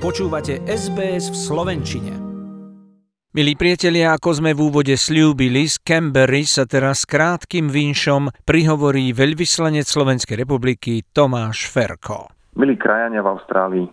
Počúvate 0.00 0.64
SBS 0.64 1.28
v 1.28 1.36
Slovenčine. 1.36 2.12
Milí 3.36 3.52
priatelia, 3.52 4.16
ako 4.16 4.32
sme 4.32 4.56
v 4.56 4.72
úvode 4.72 4.96
slúbili, 4.96 5.68
z 5.68 5.76
Canberry 5.76 6.48
sa 6.48 6.64
teraz 6.64 7.04
s 7.04 7.06
krátkým 7.12 7.68
vinšom 7.68 8.32
prihovorí 8.48 9.12
veľvyslanec 9.12 9.84
Slovenskej 9.84 10.40
republiky 10.40 11.04
Tomáš 11.04 11.68
Ferko. 11.68 12.32
Milí 12.56 12.80
krajania 12.80 13.20
v 13.20 13.28
Austrálii, 13.28 13.86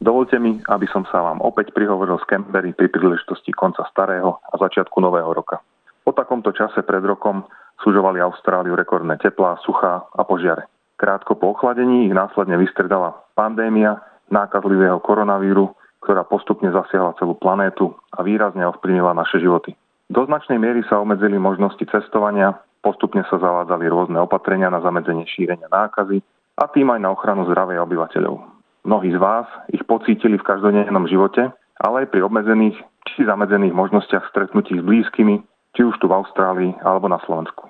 dovolte 0.00 0.40
mi, 0.40 0.56
aby 0.64 0.88
som 0.88 1.04
sa 1.12 1.20
vám 1.20 1.44
opäť 1.44 1.76
prihovoril 1.76 2.16
z 2.24 2.32
Canberry 2.32 2.72
pri 2.72 2.88
príležitosti 2.88 3.52
konca 3.52 3.84
starého 3.92 4.40
a 4.40 4.56
začiatku 4.56 4.96
nového 4.96 5.28
roka. 5.28 5.60
Po 6.08 6.16
takomto 6.16 6.56
čase 6.56 6.80
pred 6.88 7.04
rokom 7.04 7.44
súžovali 7.84 8.16
Austráliu 8.16 8.72
rekordné 8.80 9.20
teplá, 9.20 9.60
suchá 9.60 10.08
a 10.08 10.24
požiare. 10.24 10.72
Krátko 10.96 11.36
po 11.36 11.52
ochladení 11.52 12.08
ich 12.08 12.16
následne 12.16 12.56
vystredala 12.56 13.12
pandémia 13.36 14.00
nákazlivého 14.30 15.02
koronavíru, 15.02 15.74
ktorá 16.00 16.24
postupne 16.24 16.72
zasiahla 16.72 17.18
celú 17.20 17.36
planétu 17.36 17.92
a 18.14 18.24
výrazne 18.24 18.64
ovplyvnila 18.64 19.12
naše 19.12 19.42
životy. 19.42 19.76
Do 20.10 20.26
značnej 20.26 20.58
miery 20.58 20.82
sa 20.88 20.98
obmedzili 20.98 21.38
možnosti 21.38 21.82
cestovania, 21.86 22.56
postupne 22.82 23.22
sa 23.28 23.38
zavádzali 23.38 23.84
rôzne 23.86 24.18
opatrenia 24.18 24.72
na 24.72 24.80
zamedzenie 24.80 25.28
šírenia 25.28 25.68
nákazy 25.70 26.24
a 26.58 26.66
tým 26.66 26.90
aj 26.90 27.00
na 27.04 27.12
ochranu 27.14 27.46
zdravia 27.46 27.84
obyvateľov. 27.84 28.42
Mnohí 28.88 29.12
z 29.12 29.18
vás 29.20 29.46
ich 29.70 29.84
pocítili 29.84 30.40
v 30.40 30.46
každodennom 30.46 31.04
živote, 31.04 31.52
ale 31.78 32.04
aj 32.04 32.10
pri 32.10 32.24
obmedzených 32.24 32.80
či 33.12 33.28
zamedzených 33.28 33.76
možnostiach 33.76 34.28
stretnutí 34.32 34.80
s 34.80 34.82
blízkymi, 34.84 35.36
či 35.76 35.80
už 35.84 35.94
tu 36.00 36.08
v 36.08 36.16
Austrálii 36.16 36.72
alebo 36.80 37.06
na 37.06 37.20
Slovensku. 37.24 37.68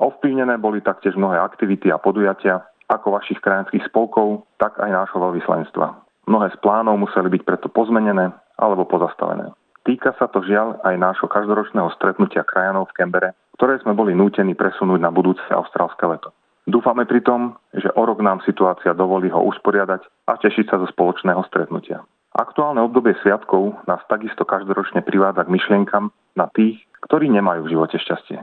Ovplyvnené 0.00 0.56
boli 0.56 0.80
taktiež 0.80 1.16
mnohé 1.16 1.40
aktivity 1.40 1.92
a 1.92 2.00
podujatia, 2.00 2.64
ako 2.90 3.14
vašich 3.14 3.38
krajinských 3.38 3.86
spolkov, 3.86 4.44
tak 4.58 4.74
aj 4.82 4.90
nášho 4.90 5.22
veľvyslanectva. 5.22 5.86
Mnohé 6.26 6.50
z 6.50 6.58
plánov 6.58 6.98
museli 6.98 7.30
byť 7.30 7.42
preto 7.46 7.66
pozmenené 7.70 8.34
alebo 8.58 8.84
pozastavené. 8.84 9.54
Týka 9.86 10.12
sa 10.20 10.28
to 10.28 10.44
žiaľ 10.44 10.82
aj 10.84 10.94
nášho 11.00 11.30
každoročného 11.30 11.88
stretnutia 11.96 12.44
krajanov 12.44 12.92
v 12.92 13.00
Kembere, 13.00 13.30
ktoré 13.56 13.80
sme 13.80 13.96
boli 13.96 14.12
nútení 14.12 14.52
presunúť 14.52 15.00
na 15.00 15.08
budúce 15.08 15.40
austrálske 15.48 16.04
leto. 16.04 16.36
Dúfame 16.68 17.08
pritom, 17.08 17.56
že 17.72 17.88
o 17.96 18.02
rok 18.04 18.20
nám 18.20 18.44
situácia 18.44 18.92
dovolí 18.92 19.32
ho 19.32 19.40
usporiadať 19.48 20.04
a 20.28 20.36
tešiť 20.36 20.68
sa 20.68 20.76
zo 20.78 20.86
spoločného 20.92 21.40
stretnutia. 21.48 22.04
Aktuálne 22.36 22.78
obdobie 22.84 23.16
sviatkov 23.24 23.74
nás 23.90 23.98
takisto 24.06 24.46
každoročne 24.46 25.02
privádza 25.02 25.48
k 25.48 25.52
myšlienkam 25.56 26.14
na 26.38 26.46
tých, 26.54 26.78
ktorí 27.08 27.26
nemajú 27.26 27.66
v 27.66 27.72
živote 27.74 27.98
šťastie. 27.98 28.38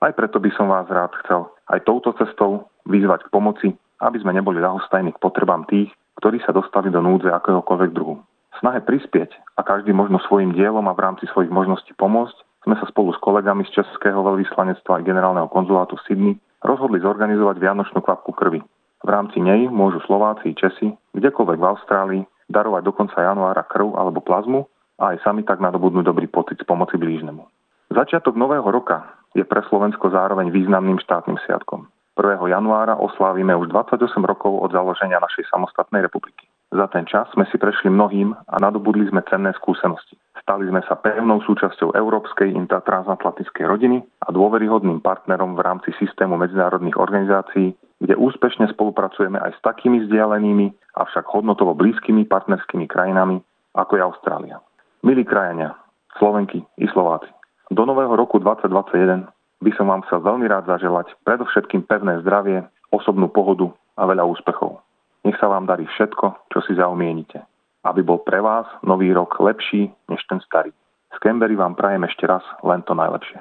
Aj 0.00 0.12
preto 0.12 0.42
by 0.42 0.50
som 0.58 0.68
vás 0.68 0.84
rád 0.92 1.14
chcel 1.24 1.48
aj 1.72 1.80
touto 1.88 2.12
cestou 2.20 2.68
vyzvať 2.84 3.24
k 3.24 3.32
pomoci 3.32 3.68
aby 4.00 4.18
sme 4.20 4.32
neboli 4.32 4.58
ľahostajní 4.60 5.16
k 5.16 5.22
potrebám 5.22 5.68
tých, 5.68 5.92
ktorí 6.20 6.40
sa 6.44 6.52
dostali 6.52 6.88
do 6.88 7.00
núdze 7.00 7.28
akéhokoľvek 7.28 7.90
druhu. 7.92 8.20
Snahe 8.60 8.84
prispieť 8.84 9.32
a 9.56 9.64
každý 9.64 9.96
možno 9.96 10.20
svojim 10.26 10.52
dielom 10.52 10.84
a 10.88 10.96
v 10.96 11.00
rámci 11.00 11.24
svojich 11.32 11.48
možností 11.48 11.96
pomôcť 11.96 12.36
sme 12.68 12.76
sa 12.76 12.84
spolu 12.92 13.16
s 13.16 13.18
kolegami 13.24 13.64
z 13.64 13.80
Českého 13.80 14.20
veľvyslanectva 14.20 15.00
a 15.00 15.04
generálneho 15.06 15.48
konzulátu 15.48 15.96
v 15.96 16.04
Sydney 16.04 16.34
rozhodli 16.60 17.00
zorganizovať 17.00 17.56
Vianočnú 17.56 18.04
kvapku 18.04 18.36
krvi. 18.36 18.60
V 19.00 19.08
rámci 19.08 19.40
nej 19.40 19.64
môžu 19.72 20.04
Slováci 20.04 20.52
i 20.52 20.58
Česi 20.58 20.92
kdekoľvek 21.16 21.56
v 21.56 21.68
Austrálii 21.72 22.22
darovať 22.52 22.82
do 22.84 22.92
konca 22.92 23.16
januára 23.16 23.64
krv 23.64 23.96
alebo 23.96 24.20
plazmu 24.20 24.68
a 25.00 25.16
aj 25.16 25.24
sami 25.24 25.40
tak 25.40 25.56
nadobudnú 25.64 26.04
dobrý 26.04 26.28
pocit 26.28 26.60
z 26.60 26.68
pomoci 26.68 27.00
blížnemu. 27.00 27.48
Začiatok 27.88 28.36
nového 28.36 28.68
roka 28.68 29.08
je 29.32 29.42
pre 29.46 29.64
Slovensko 29.72 30.12
zároveň 30.12 30.52
významným 30.52 31.00
štátnym 31.00 31.40
sviatkom. 31.48 31.88
1. 32.20 32.36
januára 32.52 33.00
oslávime 33.00 33.56
už 33.56 33.72
28 33.72 34.20
rokov 34.28 34.52
od 34.60 34.76
založenia 34.76 35.16
našej 35.24 35.48
samostatnej 35.48 36.04
republiky. 36.04 36.44
Za 36.68 36.86
ten 36.92 37.08
čas 37.08 37.26
sme 37.32 37.48
si 37.48 37.56
prešli 37.56 37.88
mnohým 37.88 38.36
a 38.36 38.56
nadobudli 38.60 39.08
sme 39.08 39.24
cenné 39.26 39.50
skúsenosti. 39.56 40.20
Stali 40.44 40.68
sme 40.68 40.84
sa 40.84 41.00
pevnou 41.00 41.40
súčasťou 41.42 41.96
európskej 41.96 42.54
transatlantickej 42.68 43.64
rodiny 43.64 43.98
a 44.22 44.28
dôveryhodným 44.30 45.00
partnerom 45.00 45.56
v 45.56 45.64
rámci 45.64 45.90
systému 45.98 46.36
medzinárodných 46.36 47.00
organizácií, 47.00 47.74
kde 47.98 48.14
úspešne 48.14 48.68
spolupracujeme 48.70 49.40
aj 49.40 49.56
s 49.56 49.60
takými 49.64 50.04
vzdialenými, 50.06 50.94
avšak 51.00 51.24
hodnotovo 51.26 51.72
blízkymi 51.74 52.28
partnerskými 52.28 52.86
krajinami, 52.86 53.40
ako 53.74 53.92
je 53.96 54.02
Austrália. 54.04 54.56
Milí 55.02 55.24
krajania, 55.24 55.72
Slovenky 56.20 56.60
i 56.78 56.86
Slováci, 56.92 57.32
do 57.72 57.82
nového 57.82 58.12
roku 58.12 58.36
2021 58.38 59.24
by 59.60 59.70
som 59.76 59.92
vám 59.92 60.02
chcel 60.08 60.24
veľmi 60.24 60.48
rád 60.48 60.66
zaželať 60.66 61.12
predovšetkým 61.24 61.84
pevné 61.84 62.24
zdravie, 62.24 62.64
osobnú 62.90 63.28
pohodu 63.28 63.68
a 63.96 64.08
veľa 64.08 64.24
úspechov. 64.24 64.80
Nech 65.24 65.36
sa 65.36 65.52
vám 65.52 65.68
darí 65.68 65.84
všetko, 65.84 66.48
čo 66.48 66.58
si 66.64 66.72
zaumienite. 66.80 67.44
Aby 67.84 68.04
bol 68.04 68.24
pre 68.24 68.40
vás 68.40 68.64
nový 68.80 69.12
rok 69.12 69.36
lepší 69.40 69.92
než 70.08 70.20
ten 70.28 70.40
starý. 70.40 70.72
Z 71.12 71.16
Canberry 71.20 71.56
vám 71.56 71.76
prajem 71.76 72.04
ešte 72.08 72.24
raz 72.24 72.44
len 72.64 72.80
to 72.84 72.96
najlepšie. 72.96 73.40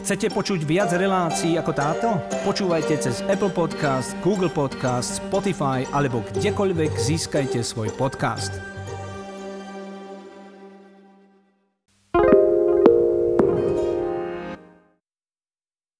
Chcete 0.00 0.32
počuť 0.32 0.64
viac 0.64 0.88
relácií 0.96 1.60
ako 1.60 1.72
táto? 1.76 2.08
Počúvajte 2.48 2.96
cez 2.96 3.20
Apple 3.28 3.52
Podcast, 3.52 4.16
Google 4.24 4.48
Podcast, 4.48 5.20
Spotify 5.20 5.84
alebo 5.92 6.24
kdekoľvek 6.32 6.96
získajte 6.96 7.60
svoj 7.60 7.92
podcast. 7.92 8.77